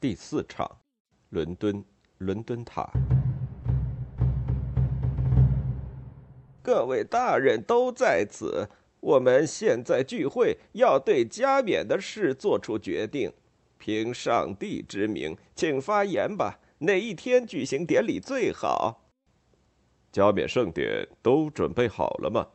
[0.00, 0.78] 第四场，
[1.28, 1.84] 伦敦，
[2.16, 2.90] 伦敦塔。
[6.62, 8.66] 各位大人都在此，
[9.00, 13.30] 我们现在聚会，要对加冕的事做出决定。
[13.76, 16.58] 凭上帝之名，请发言吧。
[16.78, 19.10] 哪一天举行典礼最好？
[20.10, 22.48] 加冕盛典都准备好了吗？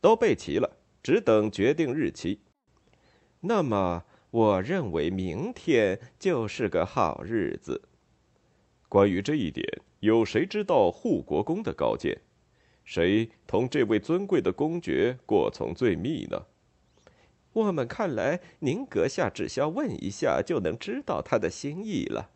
[0.00, 2.40] 都备齐了，只等决定日期。
[3.38, 7.82] 那么，我认为明天就是个好日子。
[8.88, 9.66] 关于这一点，
[10.00, 12.20] 有谁知道护国公的高见？
[12.84, 16.46] 谁同这位尊贵的公爵过从最密呢？
[17.52, 22.30] 我们看来，您阁下只需要问一下，就能知道他的心意了。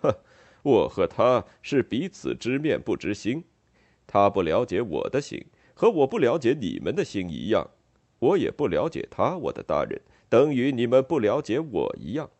[0.00, 0.24] 呵，
[0.62, 3.44] 我和他是彼此知面不知心，
[4.06, 7.70] 他不了解我的心，和我不了解你们的心一样。
[8.18, 12.30] 我也不了解他，我的大人，等于你们不了解我一样。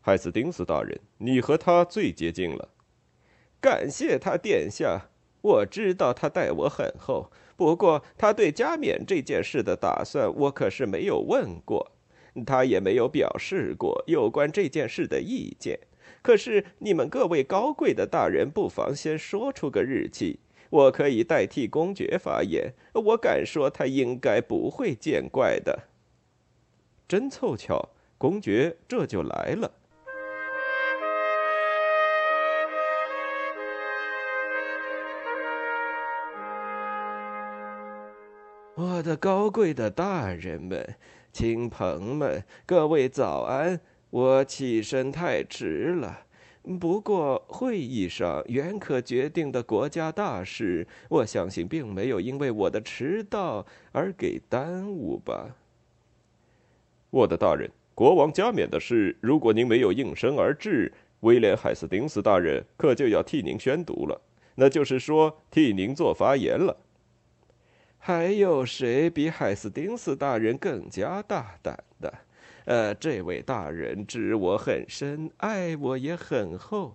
[0.00, 2.70] 海斯丁斯大人，你和他最接近了。
[3.60, 5.08] 感谢他殿下。
[5.42, 11.92] 我知道他待我很厚，不过他对加冕这件事的打算，我可是没有问过，
[12.44, 15.80] 他也没有表示过有关这件事的意见。
[16.20, 22.74] 可是你们各位高贵的大人，不妨先说出个日期，我可以代替公爵发言。
[22.92, 25.89] 我敢说，他应该不会见怪的。
[27.10, 29.72] 真凑巧，公爵这就来了。
[38.76, 40.94] 我的高贵的大人们、
[41.32, 43.80] 亲朋们，各位早安！
[44.10, 46.26] 我起身太迟了，
[46.78, 55.56] 不过会议上原可决定的国家大事，我相信并没有因为我的迟到而给耽误吧。
[57.10, 64.20] 我的大人，国王加冕的事，如果您没有应声而至，威廉·海斯丁斯大人可就要替您宣读了，
[64.54, 66.76] 那就是说，替您做发言了。
[67.98, 72.14] 还有谁比海斯丁斯大人更加大胆的？
[72.64, 76.94] 呃，这位大人知我很深，爱我也很厚。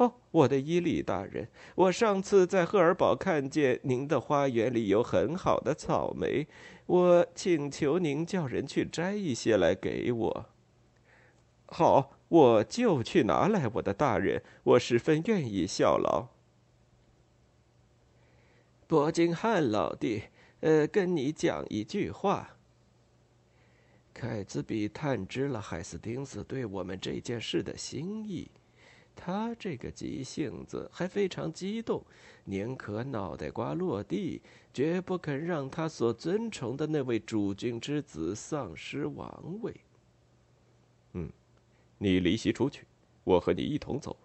[0.00, 6.48] 哦，我的伊利大人，我上次在赫尔堡看见您的花园里有很好的草莓，
[6.86, 10.46] 我请求您叫人去摘一些来给我。
[11.66, 16.28] 好，我就去拿来，我的大人，我十分愿意效劳。
[18.86, 20.22] 伯金汉老弟，
[20.60, 22.56] 呃，跟你讲一句话。
[24.14, 28.50] 凯兹比探知了海斯丁斯对我们这件事的心意，
[29.22, 32.02] 他这个急性子还非常激动，
[32.44, 34.40] 宁可脑袋瓜落地，
[34.72, 39.74] 绝不肯让他所尊崇的那位主君之子丧失王位。
[41.12, 41.30] 嗯，
[41.98, 42.86] 你离席出去，
[43.24, 44.16] 我和你一同走。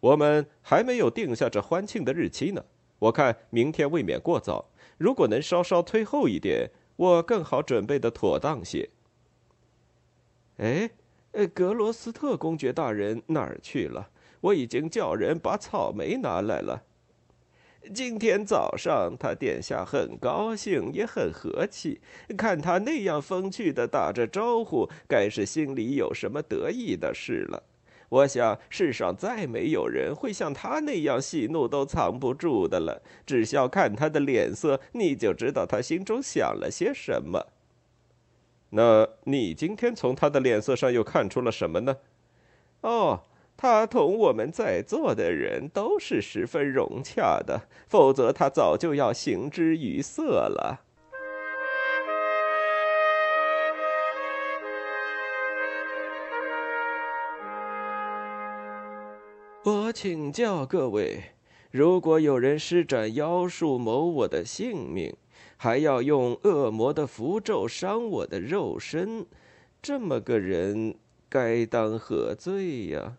[0.00, 2.64] 我们还没有定下这欢庆的日期呢。
[2.98, 8.90] 我看明天未免过早，如果能稍稍推后一点，我更好准备的妥当些。
[10.56, 10.90] 哎，
[11.32, 14.08] 呃，格罗斯特公爵大人哪儿去了？
[14.40, 16.82] 我已经叫人把草莓拿来了。
[17.94, 22.00] 今天早上他殿下很高兴，也很和气，
[22.36, 27.62] 看他那样风趣的打着招呼，该是心里有什么得意的事了。
[28.08, 33.00] 我想，世上再没有人会像他那样喜怒都藏不住的了。
[33.24, 37.46] 只需要看他的脸色，你就知道他心中想了些什么。
[38.70, 41.96] 那你今天从他的脸色上又看出了什么呢？
[42.82, 43.24] 哦，
[43.56, 50.82] 他同我们在座的人都是十分融洽的，否则他早就要行之于色了。
[59.62, 61.34] 我请教各位：
[61.70, 65.14] 如果有人施展妖术谋我的性命，
[65.56, 69.26] 还要用恶魔的符咒伤我的肉身，
[69.82, 70.94] 这么个人
[71.28, 73.16] 该当何罪呀？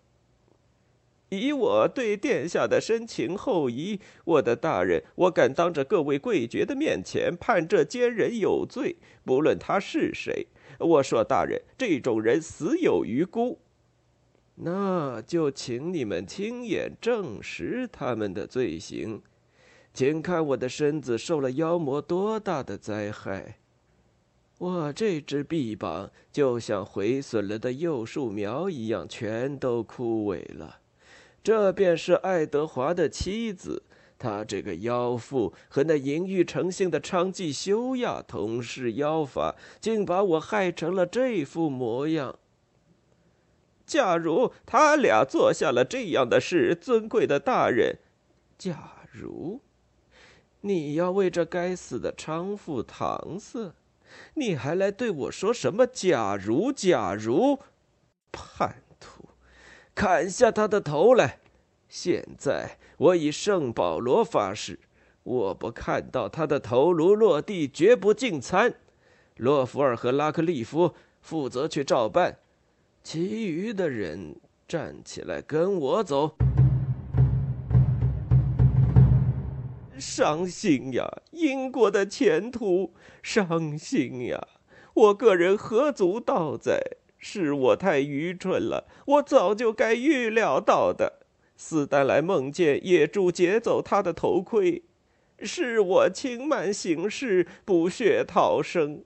[1.30, 10.48] 以我对殿下的深情厚谊，我的大人，我敢当着各位贵爵的面前判这奸人有罪，不论他是谁。
[10.78, 13.60] 我说，大人，这种人死有余辜。
[14.56, 19.22] 那就请你们亲眼证实他们的罪行，
[19.94, 23.58] 请看我的身子受了妖魔多大的灾害。
[24.58, 30.78] 我这只臂膀就像毁损了的幼树苗一样，全都枯萎了。
[31.44, 33.82] 这便是爱德华的妻子，
[34.20, 42.38] 她这个妖妇和那淫欲成性的娼妓修亚同是妖法，竟把我害成了这副模样。
[43.84, 47.98] 假如他俩做下了这样的事，尊贵的大人，
[48.58, 49.60] 假如
[50.62, 53.74] 你要为这该死的娼妇搪塞，
[54.36, 55.88] 你还来对我说什么？
[55.88, 57.60] 假如，假如，
[58.32, 59.30] 叛徒，
[59.96, 61.40] 砍下他的头来！
[61.90, 64.80] 现在我以圣保罗发誓，
[65.24, 68.76] 我不看到他的头颅落地，绝不进餐。
[69.38, 72.38] 洛弗尔和拉克利夫负责去照办。
[73.04, 74.36] 其余的人
[74.68, 76.36] 站起来，跟我走。
[80.02, 82.94] 伤心呀，英国的前途！
[83.22, 84.48] 伤心呀，
[84.96, 86.82] 我个人何足道哉？
[87.20, 91.20] 是我太愚蠢了，我早就该预料到的。
[91.56, 94.82] 斯丹莱梦见野猪劫走他的头盔，
[95.44, 99.04] 是我轻慢行事，不屑逃生。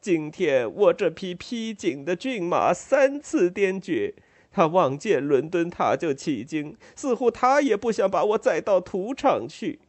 [0.00, 4.14] 今天我这匹披荆的骏马三次颠厥，
[4.50, 9.80] 他望见伦敦塔就起惊，似乎他也不想把我载到土场去。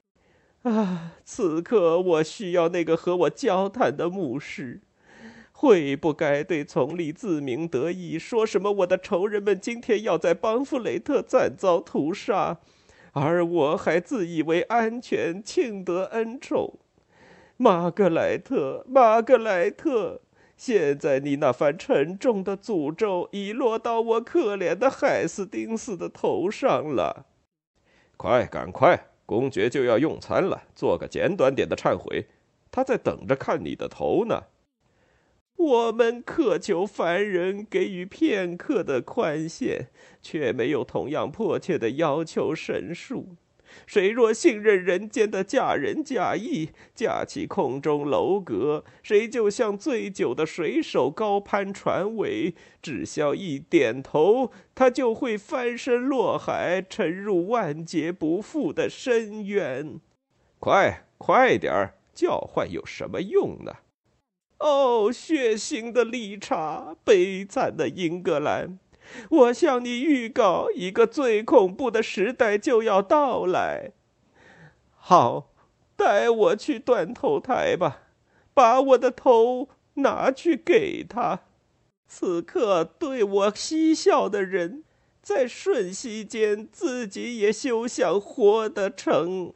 [0.63, 4.81] 啊，此刻我需要那个和我交谈的牧师。
[5.51, 12.59] 会不该对从里自鸣得意，说什么我的仇人们今天要在邦弗雷特惨遭屠杀，
[13.11, 16.79] 而我还自以为安全，庆得恩宠。
[17.57, 20.21] 玛格莱特，玛格莱特，
[20.55, 27.25] 现在你那番沉重的诅咒已落到我可怜的海斯丁斯的头上了。
[28.15, 32.25] 快，赶快，公爵就要用餐了，做个简短点的忏悔。
[32.71, 34.45] 他在等着看你的头呢。
[35.55, 39.89] 我们渴求凡人给予片刻的宽限，
[40.19, 43.35] 却没有同样迫切的要求神树。
[43.85, 59.99] 谁若信任人间的假仁假义，架起空中楼阁，谁就像醉酒的水手高攀船尾，只消一点头，他就会翻身落海，沉入万劫不复的深渊。
[60.59, 61.95] 快，快点儿！
[62.13, 63.73] 叫唤有什么用呢？
[64.57, 68.77] 哦，血腥的理查，悲惨的英格兰！
[69.29, 73.91] 我向你预告，一个最恐怖的时代就要到来。
[74.95, 75.51] 好，
[75.95, 78.01] 带我去断头台吧，
[78.53, 81.41] 把我的头拿去给他。
[82.07, 84.83] 此刻对我嬉笑的人，
[85.21, 89.53] 在瞬息间自己也休想活得成。